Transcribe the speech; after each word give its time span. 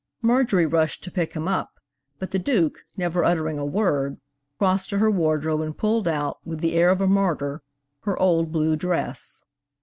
Marjorie 0.23 0.65
rushed 0.65 1.03
to 1.03 1.11
pick 1.11 1.33
him 1.33 1.47
up, 1.47 1.79
but 2.17 2.31
the 2.31 2.39
Duke, 2.39 2.85
never 2.97 3.23
uttering 3.23 3.59
a 3.59 3.63
word, 3.65 4.19
crossed 4.57 4.89
to 4.89 4.97
her 4.97 5.11
wardrobe 5.11 5.61
and 5.61 5.77
pulled 5.77 6.07
out, 6.07 6.39
with 6.43 6.59
the 6.59 6.73
air 6.73 6.89
of 6.89 7.01
a 7.01 7.07
martyr, 7.07 7.61
her 7.99 8.17
old 8.17 8.51
blue 8.51 8.75
dress. 8.75 9.43